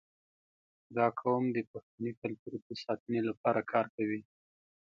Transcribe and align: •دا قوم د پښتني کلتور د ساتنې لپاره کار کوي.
•دا 0.95 1.05
قوم 1.19 1.43
د 1.55 1.57
پښتني 1.71 2.11
کلتور 2.21 2.53
د 2.67 2.69
ساتنې 2.83 3.21
لپاره 3.29 3.61
کار 3.71 3.85
کوي. 3.95 4.21